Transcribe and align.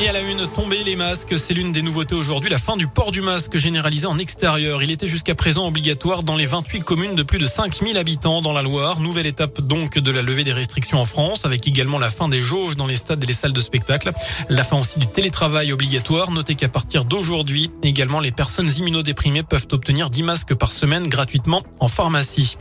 Et 0.00 0.08
à 0.08 0.12
la 0.12 0.20
une, 0.20 0.48
tomber 0.48 0.82
les 0.82 0.96
masques, 0.96 1.38
c'est 1.38 1.54
l'une 1.54 1.70
des 1.70 1.80
nouveautés 1.80 2.16
aujourd'hui, 2.16 2.50
la 2.50 2.58
fin 2.58 2.76
du 2.76 2.88
port 2.88 3.12
du 3.12 3.22
masque 3.22 3.56
généralisé 3.56 4.06
en 4.06 4.18
extérieur. 4.18 4.82
Il 4.82 4.90
était 4.90 5.06
jusqu'à 5.06 5.36
présent 5.36 5.68
obligatoire 5.68 6.24
dans 6.24 6.34
les 6.34 6.46
28 6.46 6.80
communes 6.80 7.14
de 7.14 7.22
plus 7.22 7.38
de 7.38 7.46
5000 7.46 7.96
habitants 7.96 8.42
dans 8.42 8.52
la 8.52 8.62
Loire. 8.62 8.98
Nouvelle 8.98 9.26
étape 9.26 9.60
donc 9.60 9.96
de 9.96 10.10
la 10.10 10.22
levée 10.22 10.42
des 10.42 10.52
restrictions 10.52 11.00
en 11.00 11.04
France, 11.04 11.44
avec 11.44 11.68
également 11.68 12.00
la 12.00 12.10
fin 12.10 12.28
des 12.28 12.42
jauges 12.42 12.74
dans 12.74 12.88
les 12.88 12.96
stades 12.96 13.22
et 13.22 13.26
les 13.26 13.32
salles 13.32 13.52
de 13.52 13.60
spectacle. 13.60 14.10
La 14.48 14.64
fin 14.64 14.80
aussi 14.80 14.98
du 14.98 15.06
télétravail 15.06 15.72
obligatoire. 15.72 16.32
Notez 16.32 16.56
qu'à 16.56 16.68
partir 16.68 17.04
d'aujourd'hui, 17.04 17.70
également 17.84 18.18
les 18.18 18.32
personnes 18.32 18.70
immunodéprimées 18.76 19.44
peuvent 19.44 19.68
obtenir 19.70 20.10
10 20.10 20.22
masques 20.24 20.54
par 20.54 20.72
semaine 20.72 21.06
gratuitement 21.06 21.62
en 21.78 21.86
pharmacie. 21.86 22.56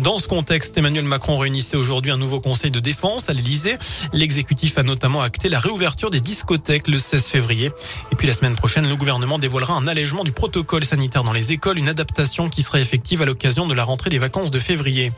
Dans 0.00 0.18
ce 0.18 0.26
contexte, 0.26 0.76
Emmanuel 0.76 1.04
Macron 1.04 1.38
réunissait 1.38 1.76
aujourd'hui 1.76 2.10
un 2.10 2.18
nouveau 2.18 2.40
conseil 2.40 2.72
de 2.72 2.80
défense 2.80 3.30
à 3.30 3.34
l'Elysée. 3.34 3.76
L'exécutif 4.12 4.78
a 4.78 4.82
notamment 4.82 5.22
acté 5.22 5.48
la 5.48 5.60
réouverture 5.60 6.10
des 6.10 6.20
discothèques 6.20 6.71
le 6.86 6.98
16 6.98 7.26
février. 7.26 7.70
Et 8.10 8.16
puis 8.16 8.26
la 8.26 8.32
semaine 8.32 8.56
prochaine, 8.56 8.88
le 8.88 8.96
gouvernement 8.96 9.38
dévoilera 9.38 9.74
un 9.74 9.86
allègement 9.86 10.24
du 10.24 10.32
protocole 10.32 10.84
sanitaire 10.84 11.22
dans 11.22 11.32
les 11.32 11.52
écoles, 11.52 11.78
une 11.78 11.88
adaptation 11.88 12.48
qui 12.48 12.62
sera 12.62 12.80
effective 12.80 13.20
à 13.20 13.26
l'occasion 13.26 13.66
de 13.66 13.74
la 13.74 13.84
rentrée 13.84 14.08
des 14.08 14.18
vacances 14.18 14.50
de 14.50 14.58
février. 14.58 15.12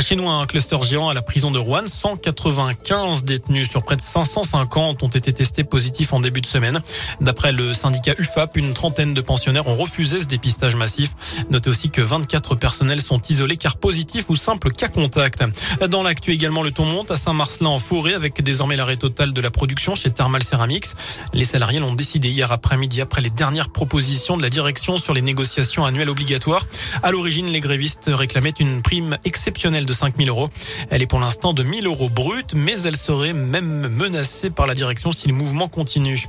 Chez 0.00 0.16
nous, 0.16 0.28
un 0.28 0.46
cluster 0.46 0.78
géant 0.82 1.10
à 1.10 1.14
la 1.14 1.20
prison 1.20 1.50
de 1.50 1.58
Rouen, 1.58 1.86
195 1.86 3.24
détenus 3.24 3.68
sur 3.68 3.84
près 3.84 3.96
de 3.96 4.00
550 4.00 5.02
ont 5.02 5.08
été 5.08 5.32
testés 5.32 5.64
positifs 5.64 6.12
en 6.12 6.20
début 6.20 6.40
de 6.40 6.46
semaine. 6.46 6.80
D'après 7.20 7.52
le 7.52 7.74
syndicat 7.74 8.14
UFAP, 8.18 8.56
une 8.56 8.72
trentaine 8.72 9.12
de 9.12 9.20
pensionnaires 9.20 9.66
ont 9.66 9.76
refusé 9.76 10.20
ce 10.20 10.24
dépistage 10.24 10.74
massif. 10.74 11.10
Notez 11.50 11.68
aussi 11.68 11.90
que 11.90 12.00
24 12.00 12.54
personnels 12.54 13.02
sont 13.02 13.20
isolés 13.28 13.56
car 13.56 13.76
positifs 13.76 14.30
ou 14.30 14.36
simples 14.36 14.70
cas 14.70 14.88
contact. 14.88 15.44
Dans 15.88 16.02
l'actu 16.02 16.32
également, 16.32 16.62
le 16.62 16.72
ton 16.72 16.86
monte 16.86 17.10
à 17.10 17.16
Saint-Marcelin 17.16 17.70
en 17.70 17.78
forêt 17.78 18.14
avec 18.14 18.42
désormais 18.42 18.76
l'arrêt 18.76 18.96
total 18.96 19.32
de 19.32 19.40
la 19.40 19.50
production 19.50 19.94
chez 19.94 20.10
Thermal 20.10 20.42
Ceramics. 20.42 20.93
Les 21.32 21.44
salariés 21.44 21.78
l'ont 21.78 21.94
décidé 21.94 22.28
hier 22.28 22.52
après-midi 22.52 23.00
après 23.00 23.20
les 23.20 23.30
dernières 23.30 23.70
propositions 23.70 24.36
de 24.36 24.42
la 24.42 24.50
direction 24.50 24.98
sur 24.98 25.14
les 25.14 25.22
négociations 25.22 25.84
annuelles 25.84 26.10
obligatoires. 26.10 26.66
À 27.02 27.10
l'origine, 27.10 27.46
les 27.46 27.60
grévistes 27.60 28.10
réclamaient 28.12 28.54
une 28.58 28.82
prime 28.82 29.18
exceptionnelle 29.24 29.86
de 29.86 29.92
5 29.92 30.16
000 30.16 30.28
euros. 30.28 30.48
Elle 30.90 31.02
est 31.02 31.06
pour 31.06 31.20
l'instant 31.20 31.52
de 31.52 31.62
1 31.62 31.80
000 31.80 31.86
euros 31.86 32.08
brut, 32.08 32.54
mais 32.54 32.80
elle 32.82 32.96
serait 32.96 33.32
même 33.32 33.88
menacée 33.88 34.50
par 34.50 34.66
la 34.66 34.74
direction 34.74 35.12
si 35.12 35.28
le 35.28 35.34
mouvement 35.34 35.68
continue. 35.68 36.28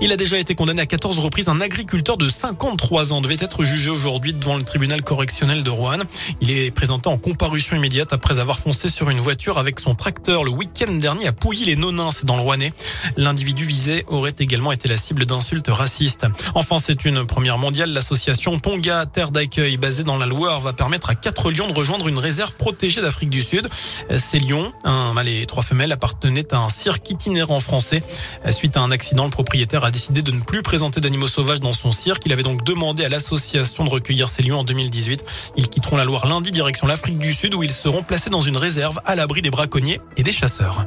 Il 0.00 0.12
a 0.12 0.16
déjà 0.16 0.38
été 0.38 0.54
condamné 0.54 0.82
à 0.82 0.86
14 0.86 1.18
reprises. 1.18 1.48
Un 1.48 1.60
agriculteur 1.60 2.16
de 2.16 2.28
53 2.28 3.12
ans 3.12 3.20
devait 3.20 3.36
être 3.38 3.64
jugé 3.64 3.90
aujourd'hui 3.90 4.32
devant 4.32 4.56
le 4.56 4.64
tribunal 4.64 5.02
correctionnel 5.02 5.62
de 5.62 5.70
Rouen. 5.70 5.98
Il 6.40 6.50
est 6.50 6.70
présenté 6.70 7.08
en 7.08 7.18
comparution 7.18 7.76
immédiate 7.76 8.12
après 8.12 8.38
avoir 8.38 8.58
foncé 8.58 8.88
sur 8.88 9.10
une 9.10 9.20
voiture 9.20 9.58
avec 9.58 9.80
son 9.80 9.94
tracteur 9.94 10.44
le 10.44 10.50
week-end 10.50 10.92
dernier 10.92 11.26
à 11.26 11.32
Pouilly-les-Nonins, 11.32 12.10
dans 12.24 12.36
le 12.36 12.42
Rouennais. 12.42 12.72
L'individu 13.16 13.64
aurait 14.08 14.34
également 14.38 14.72
été 14.72 14.88
la 14.88 14.96
cible 14.96 15.26
d'insultes 15.26 15.68
racistes. 15.68 16.26
Enfin, 16.54 16.78
c'est 16.78 17.04
une 17.04 17.26
première 17.26 17.58
mondiale. 17.58 17.92
L'association 17.92 18.58
Tonga 18.58 19.06
Terre 19.06 19.30
d'accueil 19.30 19.76
basée 19.76 20.04
dans 20.04 20.16
la 20.16 20.26
Loire 20.26 20.60
va 20.60 20.72
permettre 20.72 21.10
à 21.10 21.14
quatre 21.14 21.50
lions 21.50 21.68
de 21.68 21.72
rejoindre 21.72 22.08
une 22.08 22.18
réserve 22.18 22.56
protégée 22.56 23.00
d'Afrique 23.00 23.30
du 23.30 23.42
Sud. 23.42 23.68
Ces 24.16 24.38
lions, 24.38 24.72
un 24.84 25.12
mâle 25.12 25.28
et 25.28 25.46
trois 25.46 25.62
femelles, 25.62 25.92
appartenaient 25.92 26.52
à 26.52 26.58
un 26.58 26.68
cirque 26.68 27.10
itinérant 27.10 27.60
français. 27.60 28.02
Suite 28.50 28.76
à 28.76 28.80
un 28.80 28.90
accident, 28.90 29.24
le 29.24 29.30
propriétaire 29.30 29.84
a 29.84 29.90
décidé 29.90 30.22
de 30.22 30.32
ne 30.32 30.40
plus 30.40 30.62
présenter 30.62 31.00
d'animaux 31.00 31.28
sauvages 31.28 31.60
dans 31.60 31.72
son 31.72 31.92
cirque. 31.92 32.22
Il 32.26 32.32
avait 32.32 32.42
donc 32.42 32.64
demandé 32.64 33.04
à 33.04 33.08
l'association 33.08 33.84
de 33.84 33.90
recueillir 33.90 34.28
ces 34.28 34.42
lions 34.42 34.60
en 34.60 34.64
2018. 34.64 35.24
Ils 35.56 35.68
quitteront 35.68 35.96
la 35.96 36.04
Loire 36.04 36.26
lundi 36.26 36.50
direction 36.50 36.86
l'Afrique 36.86 37.18
du 37.18 37.32
Sud 37.32 37.54
où 37.54 37.62
ils 37.62 37.70
seront 37.70 38.02
placés 38.02 38.30
dans 38.30 38.42
une 38.42 38.56
réserve 38.56 39.00
à 39.04 39.14
l'abri 39.14 39.42
des 39.42 39.50
braconniers 39.50 40.00
et 40.16 40.22
des 40.22 40.32
chasseurs. 40.32 40.86